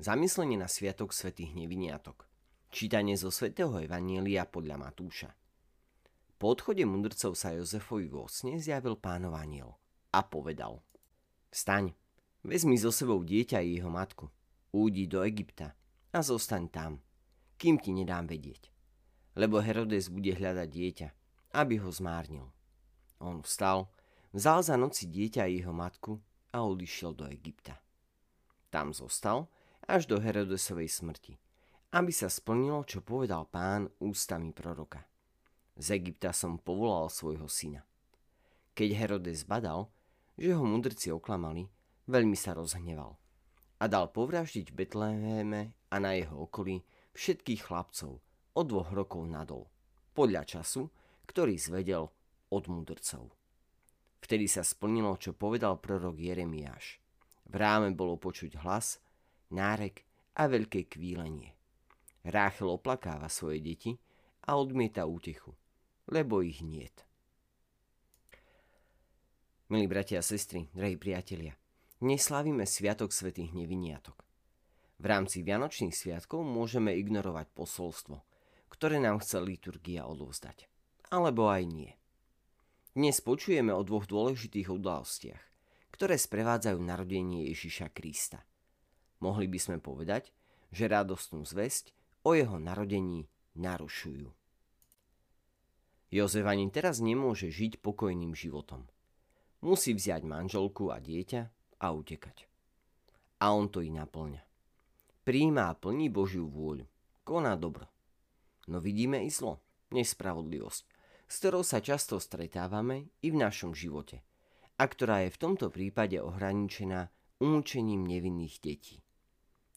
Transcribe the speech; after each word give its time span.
Zamyslenie 0.00 0.56
na 0.56 0.64
Sviatok 0.64 1.12
svätých 1.12 1.52
Neviniatok. 1.52 2.24
Čítanie 2.72 3.20
zo 3.20 3.28
svätého 3.28 3.68
Evanielia 3.76 4.48
podľa 4.48 4.80
Matúša. 4.80 5.28
Po 6.40 6.56
odchode 6.56 6.88
mudrcov 6.88 7.36
sa 7.36 7.52
Jozefovi 7.52 8.08
vo 8.08 8.24
sne 8.24 8.56
zjavil 8.56 8.96
pánov 8.96 9.36
aniel 9.36 9.76
a 10.16 10.24
povedal 10.24 10.80
Vstaň, 11.52 11.92
vezmi 12.40 12.80
so 12.80 12.88
sebou 12.88 13.20
dieťa 13.20 13.60
i 13.60 13.76
jeho 13.76 13.92
matku, 13.92 14.24
údi 14.72 15.04
do 15.04 15.20
Egypta 15.20 15.76
a 16.16 16.24
zostaň 16.24 16.72
tam, 16.72 16.92
kým 17.60 17.76
ti 17.76 17.92
nedám 17.92 18.24
vedieť. 18.24 18.72
Lebo 19.36 19.60
Herodes 19.60 20.08
bude 20.08 20.32
hľadať 20.32 20.68
dieťa, 20.72 21.08
aby 21.60 21.76
ho 21.76 21.92
zmárnil. 21.92 22.48
On 23.20 23.44
vstal, 23.44 23.92
vzal 24.32 24.64
za 24.64 24.80
noci 24.80 25.12
dieťa 25.12 25.44
i 25.44 25.60
jeho 25.60 25.76
matku 25.76 26.16
a 26.56 26.64
odišiel 26.64 27.12
do 27.12 27.28
Egypta. 27.28 27.76
Tam 28.72 28.96
zostal, 28.96 29.44
až 29.90 30.06
do 30.06 30.22
Herodesovej 30.22 30.86
smrti, 30.86 31.34
aby 31.98 32.14
sa 32.14 32.30
splnilo, 32.30 32.86
čo 32.86 33.02
povedal 33.02 33.50
pán 33.50 33.90
ústami 33.98 34.54
proroka. 34.54 35.02
Z 35.74 35.98
Egypta 35.98 36.30
som 36.30 36.62
povolal 36.62 37.10
svojho 37.10 37.50
syna. 37.50 37.82
Keď 38.78 38.88
Herodes 38.94 39.42
badal, 39.42 39.90
že 40.38 40.54
ho 40.54 40.62
mudrci 40.62 41.10
oklamali, 41.10 41.66
veľmi 42.06 42.38
sa 42.38 42.54
rozhneval 42.54 43.18
a 43.80 43.84
dal 43.88 44.12
povraždiť 44.12 44.76
Betléme 44.76 45.74
a 45.90 45.96
na 45.98 46.14
jeho 46.14 46.46
okolí 46.46 46.84
všetkých 47.16 47.66
chlapcov 47.66 48.20
od 48.54 48.64
dvoch 48.68 48.92
rokov 48.92 49.24
nadol, 49.26 49.66
podľa 50.12 50.44
času, 50.46 50.92
ktorý 51.26 51.56
zvedel 51.56 52.12
od 52.52 52.64
mudrcov. 52.68 53.32
Vtedy 54.20 54.46
sa 54.46 54.60
splnilo, 54.60 55.16
čo 55.16 55.32
povedal 55.32 55.80
prorok 55.80 56.20
Jeremiáš. 56.20 57.00
V 57.50 57.54
ráme 57.56 57.90
bolo 57.96 58.20
počuť 58.20 58.60
hlas, 58.60 59.00
nárek 59.50 60.06
a 60.38 60.46
veľké 60.46 60.86
kvílenie. 60.90 61.52
Ráchel 62.26 62.70
oplakáva 62.70 63.28
svoje 63.28 63.60
deti 63.60 63.92
a 64.46 64.56
odmieta 64.56 65.04
útechu, 65.04 65.52
lebo 66.08 66.42
ich 66.42 66.62
niet. 66.64 67.06
Milí 69.70 69.86
bratia 69.86 70.18
a 70.18 70.26
sestry, 70.26 70.66
drahí 70.74 70.98
priatelia, 70.98 71.54
dnes 72.02 72.26
slávime 72.26 72.66
Sviatok 72.66 73.14
svätých 73.14 73.54
Neviniatok. 73.54 74.18
V 74.98 75.04
rámci 75.06 75.46
Vianočných 75.46 75.94
sviatkov 75.94 76.42
môžeme 76.42 76.90
ignorovať 76.98 77.54
posolstvo, 77.54 78.18
ktoré 78.66 78.98
nám 78.98 79.22
chce 79.22 79.38
liturgia 79.38 80.10
odovzdať. 80.10 80.66
Alebo 81.14 81.46
aj 81.46 81.62
nie. 81.70 81.92
Dnes 82.98 83.22
počujeme 83.22 83.70
o 83.70 83.86
dvoch 83.86 84.10
dôležitých 84.10 84.74
udalostiach, 84.74 85.42
ktoré 85.94 86.18
sprevádzajú 86.18 86.78
narodenie 86.82 87.46
Ježiša 87.54 87.94
Krista. 87.94 88.42
Mohli 89.20 89.46
by 89.52 89.58
sme 89.60 89.76
povedať, 89.78 90.32
že 90.72 90.88
radostnú 90.88 91.44
zväzť 91.44 91.92
o 92.24 92.32
jeho 92.32 92.56
narodení 92.56 93.28
narušujú. 93.56 94.32
Jozef 96.10 96.44
ani 96.44 96.66
teraz 96.74 96.98
nemôže 96.98 97.52
žiť 97.52 97.78
pokojným 97.78 98.34
životom. 98.34 98.88
Musí 99.62 99.94
vziať 99.94 100.26
manželku 100.26 100.90
a 100.90 100.98
dieťa 100.98 101.42
a 101.84 101.86
utekať. 101.94 102.50
A 103.40 103.54
on 103.54 103.70
to 103.70 103.84
i 103.84 103.92
naplňa. 103.92 104.42
Príjma 105.22 105.70
a 105.70 105.78
plní 105.78 106.10
Božiu 106.10 106.50
vôľu. 106.50 106.88
Koná 107.22 107.54
dobro. 107.54 107.86
No 108.66 108.82
vidíme 108.82 109.22
i 109.22 109.30
zlo, 109.30 109.62
nespravodlivosť, 109.94 110.82
s 111.30 111.34
ktorou 111.38 111.62
sa 111.62 111.78
často 111.78 112.18
stretávame 112.18 113.12
i 113.22 113.30
v 113.30 113.36
našom 113.38 113.76
živote 113.76 114.24
a 114.80 114.84
ktorá 114.88 115.28
je 115.28 115.30
v 115.36 115.40
tomto 115.44 115.68
prípade 115.68 116.16
ohraničená 116.16 117.12
umúčením 117.36 118.08
nevinných 118.08 118.56
detí. 118.64 119.04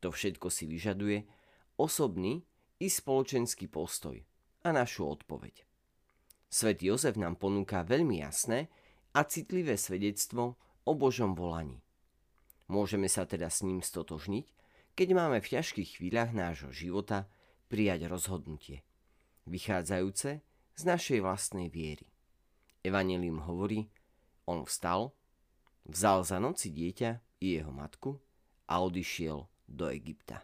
To 0.00 0.14
všetko 0.14 0.46
si 0.50 0.70
vyžaduje 0.70 1.26
osobný 1.78 2.46
i 2.78 2.86
spoločenský 2.86 3.66
postoj 3.66 4.18
a 4.62 4.68
našu 4.70 5.06
odpoveď. 5.06 5.66
Svet 6.48 6.80
Jozef 6.80 7.18
nám 7.18 7.36
ponúka 7.36 7.84
veľmi 7.84 8.22
jasné 8.22 8.70
a 9.12 9.26
citlivé 9.26 9.76
svedectvo 9.76 10.56
o 10.86 10.92
Božom 10.94 11.34
volaní. 11.36 11.82
Môžeme 12.68 13.08
sa 13.08 13.24
teda 13.24 13.52
s 13.52 13.64
ním 13.64 13.84
stotožniť, 13.84 14.46
keď 14.96 15.08
máme 15.14 15.38
v 15.40 15.50
ťažkých 15.58 16.00
chvíľach 16.00 16.32
nášho 16.32 16.72
života 16.72 17.28
prijať 17.68 18.08
rozhodnutie, 18.08 18.84
vychádzajúce 19.44 20.30
z 20.78 20.82
našej 20.86 21.20
vlastnej 21.20 21.68
viery. 21.68 22.08
Evangelium 22.86 23.44
hovorí, 23.44 23.90
on 24.48 24.64
vstal, 24.64 25.12
vzal 25.84 26.24
za 26.24 26.38
noci 26.40 26.72
dieťa 26.72 27.42
i 27.44 27.60
jeho 27.60 27.72
matku 27.74 28.16
a 28.68 28.80
odišiel 28.80 29.44
do 29.68 29.92
Egypta. 29.92 30.42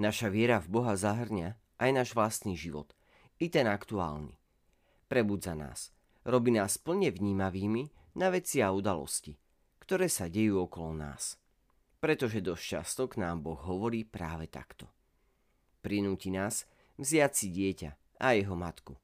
Naša 0.00 0.32
viera 0.32 0.56
v 0.64 0.80
Boha 0.80 0.96
zahrňa 0.96 1.60
aj 1.76 1.90
náš 1.92 2.10
vlastný 2.16 2.56
život, 2.56 2.96
i 3.36 3.52
ten 3.52 3.68
aktuálny. 3.68 4.36
Prebudza 5.08 5.52
nás, 5.52 5.92
robí 6.24 6.52
nás 6.52 6.80
plne 6.80 7.12
vnímavými 7.12 8.16
na 8.16 8.32
veci 8.32 8.64
a 8.64 8.72
udalosti, 8.72 9.36
ktoré 9.80 10.08
sa 10.08 10.28
dejú 10.28 10.64
okolo 10.64 10.96
nás. 10.96 11.40
Pretože 12.00 12.40
dosť 12.40 12.64
často 12.64 13.02
k 13.12 13.20
nám 13.20 13.44
Boh 13.44 13.60
hovorí 13.60 14.08
práve 14.08 14.48
takto. 14.48 14.88
Prinúti 15.84 16.32
nás 16.32 16.64
vziať 16.96 17.32
si 17.36 17.46
dieťa 17.52 17.90
a 18.20 18.36
jeho 18.36 18.56
matku. 18.56 18.96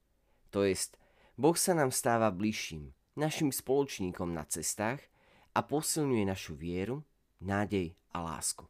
To 0.53 0.65
jest, 0.65 0.97
Boh 1.37 1.57
sa 1.57 1.77
nám 1.77 1.93
stáva 1.93 2.33
bližším, 2.33 2.93
našim 3.17 3.53
spoločníkom 3.53 4.33
na 4.33 4.45
cestách 4.49 5.01
a 5.57 5.65
posilňuje 5.65 6.25
našu 6.25 6.57
vieru, 6.57 7.05
nádej 7.41 7.95
a 8.13 8.23
lásku 8.23 8.67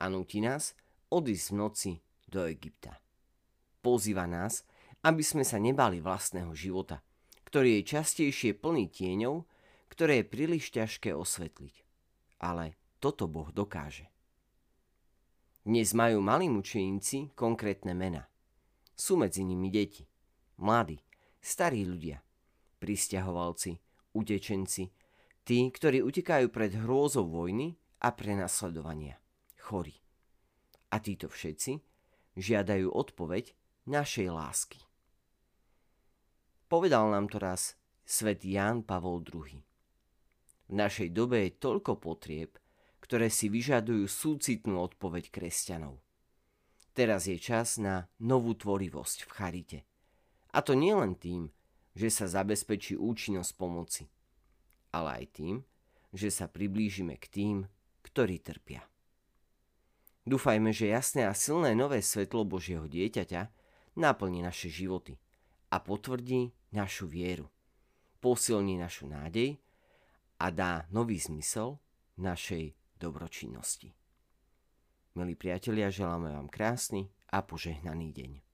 a 0.00 0.08
nutí 0.08 0.40
nás 0.40 0.72
odísť 1.12 1.46
v 1.52 1.54
noci 1.54 1.92
do 2.24 2.48
Egypta. 2.48 2.96
Pozýva 3.84 4.24
nás, 4.24 4.64
aby 5.04 5.20
sme 5.20 5.44
sa 5.44 5.60
nebali 5.60 6.00
vlastného 6.00 6.56
života, 6.56 7.04
ktorý 7.44 7.80
je 7.80 8.00
častejšie 8.00 8.56
plný 8.56 8.88
tieňov, 8.88 9.44
ktoré 9.92 10.24
je 10.24 10.30
príliš 10.32 10.72
ťažké 10.72 11.12
osvetliť. 11.12 11.84
Ale 12.40 12.76
toto 12.96 13.28
Boh 13.28 13.52
dokáže. 13.52 14.08
Dnes 15.60 15.92
majú 15.92 16.24
malí 16.24 16.48
mučeníci 16.48 17.36
konkrétne 17.36 17.92
mena. 17.92 18.24
Sú 18.96 19.20
medzi 19.20 19.44
nimi 19.44 19.68
deti, 19.68 20.08
mladí, 20.56 21.00
starí 21.40 21.84
ľudia, 21.84 22.20
pristahovalci, 22.80 23.76
utečenci, 24.16 24.88
tí, 25.50 25.66
ktorí 25.66 25.98
utekajú 26.06 26.46
pred 26.54 26.78
hrôzou 26.78 27.26
vojny 27.26 27.74
a 28.06 28.14
prenasledovania 28.14 29.18
chorí. 29.70 29.98
A 30.94 31.02
títo 31.02 31.26
všetci 31.26 31.78
žiadajú 32.38 32.86
odpoveď 32.90 33.54
našej 33.90 34.30
lásky. 34.30 34.78
Povedal 36.70 37.10
nám 37.10 37.26
to 37.26 37.42
raz 37.42 37.74
svet 38.06 38.46
Ján 38.46 38.86
Pavol 38.86 39.26
II. 39.26 39.58
V 40.70 40.72
našej 40.74 41.10
dobe 41.10 41.46
je 41.46 41.58
toľko 41.58 41.98
potrieb, 41.98 42.54
ktoré 43.02 43.26
si 43.26 43.50
vyžadujú 43.50 44.06
súcitnú 44.06 44.78
odpoveď 44.86 45.34
kresťanov. 45.34 45.98
Teraz 46.94 47.26
je 47.26 47.34
čas 47.42 47.78
na 47.82 48.06
novú 48.22 48.54
tvorivosť 48.54 49.26
v 49.26 49.30
charite. 49.34 49.78
A 50.54 50.62
to 50.62 50.78
nie 50.78 50.94
len 50.94 51.18
tým, 51.18 51.50
že 51.98 52.06
sa 52.06 52.30
zabezpečí 52.30 52.94
účinnosť 52.94 53.50
pomoci, 53.58 54.06
ale 54.90 55.24
aj 55.24 55.26
tým, 55.34 55.56
že 56.10 56.30
sa 56.30 56.50
priblížime 56.50 57.14
k 57.18 57.26
tým, 57.30 57.56
ktorí 58.02 58.42
trpia. 58.42 58.82
Dúfajme, 60.26 60.70
že 60.70 60.92
jasné 60.92 61.24
a 61.26 61.34
silné 61.34 61.72
nové 61.72 62.04
svetlo 62.04 62.44
Božieho 62.44 62.84
dieťaťa 62.86 63.50
naplní 63.96 64.44
naše 64.44 64.68
životy 64.68 65.18
a 65.70 65.80
potvrdí 65.80 66.52
našu 66.74 67.06
vieru, 67.06 67.48
posilní 68.20 68.78
našu 68.78 69.08
nádej 69.08 69.58
a 70.38 70.50
dá 70.50 70.86
nový 70.90 71.18
zmysel 71.18 71.78
našej 72.20 72.74
dobročinnosti. 73.00 73.96
Milí 75.16 75.34
priatelia, 75.34 75.90
želáme 75.90 76.30
vám 76.30 76.46
krásny 76.46 77.10
a 77.34 77.42
požehnaný 77.42 78.14
deň. 78.14 78.49